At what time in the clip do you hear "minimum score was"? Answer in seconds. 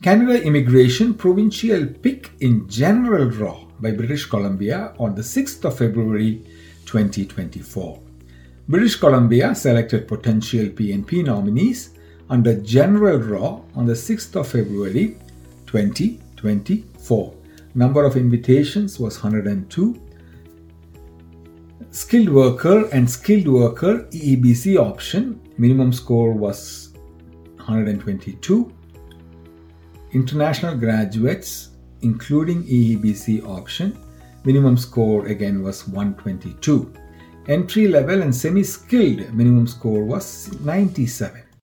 25.58-26.90, 39.34-40.52